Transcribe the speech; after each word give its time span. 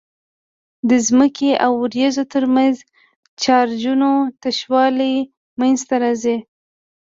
د 0.89 0.91
ځمکې 1.07 1.49
او 1.65 1.71
وريځو 1.83 2.23
ترمنځ 2.33 2.75
چارجونو 3.43 4.09
تشوالی 4.41 5.13
منځته 5.59 5.95
راځي. 6.03 6.37